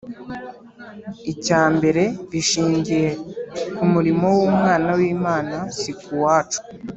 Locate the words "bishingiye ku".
2.31-3.83